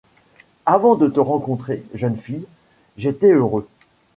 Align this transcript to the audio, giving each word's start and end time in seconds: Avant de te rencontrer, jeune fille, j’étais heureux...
Avant 0.65 0.95
de 0.95 1.07
te 1.07 1.19
rencontrer, 1.19 1.83
jeune 1.93 2.15
fille, 2.17 2.47
j’étais 2.97 3.33
heureux... 3.35 3.67